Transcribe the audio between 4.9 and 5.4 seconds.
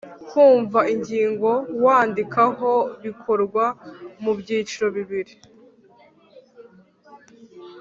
bibiri: